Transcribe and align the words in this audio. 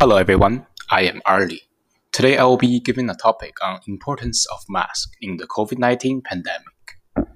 Hello 0.00 0.16
everyone, 0.16 0.66
I 0.90 1.02
am 1.02 1.20
Arlie. 1.26 1.64
Today 2.10 2.38
I 2.38 2.44
will 2.44 2.56
be 2.56 2.80
giving 2.80 3.10
a 3.10 3.14
topic 3.14 3.56
on 3.62 3.80
importance 3.86 4.46
of 4.50 4.60
mask 4.66 5.10
in 5.20 5.36
the 5.36 5.46
COVID-19 5.46 6.24
pandemic. 6.24 7.28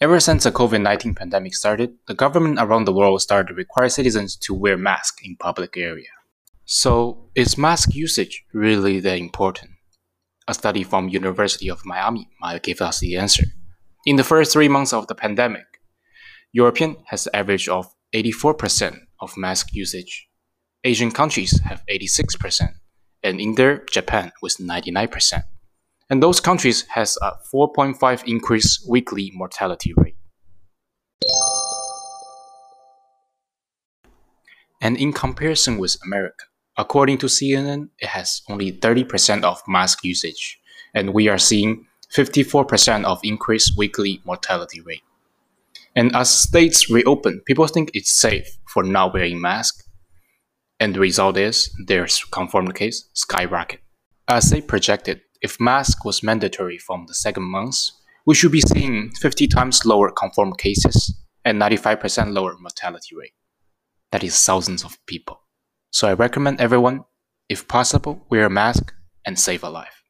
Ever 0.00 0.18
since 0.18 0.44
the 0.44 0.50
COVID-19 0.50 1.14
pandemic 1.14 1.54
started, 1.54 1.90
the 2.06 2.14
government 2.14 2.58
around 2.58 2.86
the 2.86 2.94
world 2.94 3.20
started 3.20 3.48
to 3.48 3.54
require 3.54 3.90
citizens 3.90 4.34
to 4.36 4.54
wear 4.54 4.78
masks 4.78 5.20
in 5.22 5.36
public 5.36 5.76
area. 5.76 6.08
So, 6.64 7.28
is 7.34 7.58
mask 7.58 7.94
usage 7.94 8.46
really 8.54 8.98
that 9.00 9.18
important? 9.18 9.72
A 10.48 10.54
study 10.54 10.84
from 10.84 11.10
University 11.10 11.68
of 11.68 11.84
Miami 11.84 12.30
might 12.40 12.62
give 12.62 12.80
us 12.80 13.00
the 13.00 13.18
answer. 13.18 13.44
In 14.06 14.16
the 14.16 14.24
first 14.24 14.54
3 14.54 14.68
months 14.68 14.94
of 14.94 15.06
the 15.06 15.14
pandemic, 15.14 15.66
European 16.50 16.96
has 17.08 17.26
an 17.26 17.36
average 17.36 17.68
of 17.68 17.94
84% 18.14 19.00
of 19.20 19.36
mask 19.36 19.74
usage 19.74 20.27
Asian 20.84 21.10
countries 21.10 21.60
have 21.60 21.82
86%, 21.90 22.74
and 23.22 23.40
in 23.40 23.40
India, 23.40 23.80
Japan 23.90 24.32
with 24.40 24.58
99%. 24.58 25.42
And 26.08 26.22
those 26.22 26.40
countries 26.40 26.82
has 26.94 27.18
a 27.20 27.32
4.5 27.52 28.22
increase 28.26 28.84
weekly 28.88 29.32
mortality 29.34 29.92
rate. 29.96 30.14
And 34.80 34.96
in 34.96 35.12
comparison 35.12 35.78
with 35.78 35.96
America, 36.04 36.44
according 36.76 37.18
to 37.18 37.26
CNN, 37.26 37.88
it 37.98 38.08
has 38.08 38.42
only 38.48 38.70
30% 38.72 39.42
of 39.42 39.60
mask 39.66 40.04
usage, 40.04 40.60
and 40.94 41.12
we 41.12 41.28
are 41.28 41.38
seeing 41.38 41.86
54% 42.14 43.04
of 43.04 43.18
increased 43.24 43.76
weekly 43.76 44.22
mortality 44.24 44.80
rate. 44.80 45.02
And 45.96 46.14
as 46.14 46.30
states 46.30 46.88
reopen, 46.88 47.42
people 47.44 47.66
think 47.66 47.90
it's 47.92 48.12
safe 48.12 48.48
for 48.72 48.84
not 48.84 49.12
wearing 49.12 49.40
mask, 49.40 49.84
and 50.80 50.94
the 50.94 51.00
result 51.00 51.36
is 51.36 51.74
their 51.86 52.06
confirmed 52.30 52.74
case 52.74 53.08
skyrocket. 53.14 53.80
As 54.28 54.50
they 54.50 54.60
projected, 54.60 55.20
if 55.40 55.60
mask 55.60 56.04
was 56.04 56.22
mandatory 56.22 56.78
from 56.78 57.06
the 57.06 57.14
second 57.14 57.44
month, 57.44 57.76
we 58.26 58.34
should 58.34 58.52
be 58.52 58.60
seeing 58.60 59.10
50 59.10 59.48
times 59.48 59.84
lower 59.84 60.10
confirmed 60.10 60.58
cases 60.58 61.14
and 61.44 61.60
95% 61.60 62.32
lower 62.32 62.56
mortality 62.58 63.16
rate. 63.16 63.32
That 64.12 64.22
is 64.22 64.44
thousands 64.44 64.84
of 64.84 64.98
people. 65.06 65.40
So 65.90 66.08
I 66.08 66.12
recommend 66.12 66.60
everyone, 66.60 67.04
if 67.48 67.66
possible, 67.66 68.26
wear 68.30 68.46
a 68.46 68.50
mask 68.50 68.92
and 69.24 69.38
save 69.38 69.64
a 69.64 69.70
life. 69.70 70.02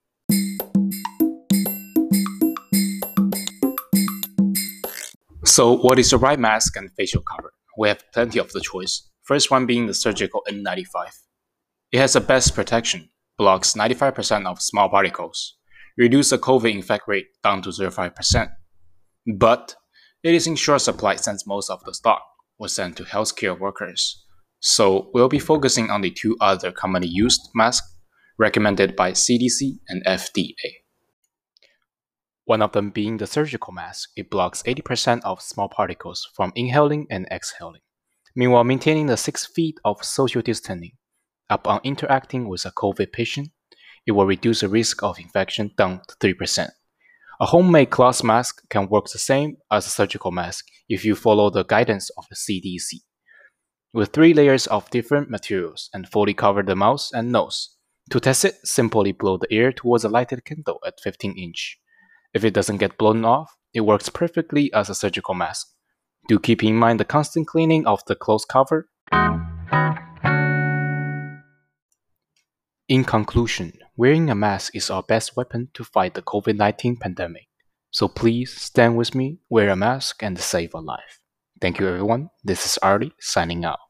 So 5.44 5.72
what 5.72 5.98
is 5.98 6.10
the 6.10 6.18
right 6.18 6.38
mask 6.38 6.76
and 6.76 6.90
facial 6.92 7.22
cover? 7.22 7.52
We 7.78 7.88
have 7.88 8.02
plenty 8.12 8.38
of 8.38 8.52
the 8.52 8.60
choice. 8.60 9.07
First 9.28 9.50
one 9.50 9.66
being 9.66 9.86
the 9.86 9.92
surgical 9.92 10.42
N95. 10.48 11.10
It 11.92 11.98
has 11.98 12.14
the 12.14 12.20
best 12.22 12.54
protection, 12.54 13.10
blocks 13.36 13.74
95% 13.74 14.46
of 14.46 14.62
small 14.62 14.88
particles, 14.88 15.58
reduce 15.98 16.30
the 16.30 16.38
COVID 16.38 16.72
infect 16.72 17.06
rate 17.06 17.26
down 17.44 17.60
to 17.60 17.68
0.5%. 17.68 18.48
But 19.36 19.76
it 20.24 20.34
is 20.34 20.46
in 20.46 20.56
short 20.56 20.80
supply 20.80 21.16
since 21.16 21.46
most 21.46 21.68
of 21.68 21.84
the 21.84 21.92
stock 21.92 22.22
was 22.58 22.74
sent 22.74 22.96
to 22.96 23.04
healthcare 23.04 23.58
workers. 23.58 24.24
So 24.60 25.10
we'll 25.12 25.28
be 25.28 25.38
focusing 25.38 25.90
on 25.90 26.00
the 26.00 26.10
two 26.10 26.34
other 26.40 26.72
commonly 26.72 27.08
used 27.08 27.50
masks 27.54 27.86
recommended 28.38 28.96
by 28.96 29.12
CDC 29.12 29.72
and 29.88 30.02
FDA. 30.06 30.72
One 32.46 32.62
of 32.62 32.72
them 32.72 32.88
being 32.88 33.18
the 33.18 33.26
surgical 33.26 33.74
mask, 33.74 34.08
it 34.16 34.30
blocks 34.30 34.62
80% 34.62 35.20
of 35.24 35.42
small 35.42 35.68
particles 35.68 36.26
from 36.34 36.50
inhaling 36.56 37.06
and 37.10 37.26
exhaling 37.30 37.82
meanwhile 38.38 38.62
maintaining 38.62 39.06
the 39.06 39.16
six 39.16 39.44
feet 39.44 39.80
of 39.84 40.04
social 40.04 40.40
distancing. 40.40 40.92
Upon 41.50 41.80
interacting 41.82 42.48
with 42.48 42.64
a 42.64 42.70
COVID 42.70 43.10
patient, 43.12 43.48
it 44.06 44.12
will 44.12 44.26
reduce 44.26 44.60
the 44.60 44.68
risk 44.68 45.02
of 45.02 45.18
infection 45.18 45.72
down 45.76 46.02
to 46.06 46.14
3%. 46.22 46.68
A 47.40 47.46
homemade 47.46 47.90
cloth 47.90 48.22
mask 48.22 48.62
can 48.70 48.88
work 48.88 49.06
the 49.06 49.18
same 49.18 49.56
as 49.72 49.86
a 49.86 49.90
surgical 49.90 50.30
mask 50.30 50.66
if 50.88 51.04
you 51.04 51.16
follow 51.16 51.50
the 51.50 51.64
guidance 51.64 52.10
of 52.16 52.26
the 52.30 52.36
CDC. 52.36 53.00
With 53.92 54.12
three 54.12 54.32
layers 54.32 54.68
of 54.68 54.88
different 54.90 55.30
materials 55.30 55.90
and 55.92 56.08
fully 56.08 56.32
cover 56.32 56.62
the 56.62 56.76
mouth 56.76 57.10
and 57.12 57.32
nose. 57.32 57.74
To 58.10 58.20
test 58.20 58.44
it, 58.44 58.54
simply 58.62 59.10
blow 59.10 59.38
the 59.38 59.52
air 59.52 59.72
towards 59.72 60.04
a 60.04 60.08
lighted 60.08 60.44
candle 60.44 60.78
at 60.86 61.00
15 61.02 61.36
inch. 61.36 61.80
If 62.32 62.44
it 62.44 62.54
doesn't 62.54 62.76
get 62.76 62.98
blown 62.98 63.24
off, 63.24 63.56
it 63.74 63.80
works 63.80 64.08
perfectly 64.08 64.72
as 64.72 64.88
a 64.88 64.94
surgical 64.94 65.34
mask. 65.34 65.66
Do 66.28 66.38
keep 66.38 66.62
in 66.62 66.76
mind 66.76 67.00
the 67.00 67.06
constant 67.06 67.46
cleaning 67.46 67.86
of 67.86 68.04
the 68.04 68.14
clothes 68.14 68.44
cover. 68.44 68.90
In 72.86 73.02
conclusion, 73.04 73.72
wearing 73.96 74.28
a 74.28 74.34
mask 74.34 74.76
is 74.76 74.90
our 74.90 75.02
best 75.02 75.38
weapon 75.38 75.70
to 75.72 75.84
fight 75.84 76.12
the 76.12 76.20
COVID 76.20 76.56
19 76.56 76.96
pandemic. 76.96 77.48
So 77.90 78.08
please 78.08 78.52
stand 78.52 78.98
with 78.98 79.14
me, 79.14 79.38
wear 79.48 79.70
a 79.70 79.76
mask, 79.76 80.22
and 80.22 80.38
save 80.38 80.74
a 80.74 80.80
life. 80.80 81.18
Thank 81.62 81.80
you, 81.80 81.88
everyone. 81.88 82.28
This 82.44 82.66
is 82.66 82.78
Artie 82.82 83.14
signing 83.18 83.64
out. 83.64 83.87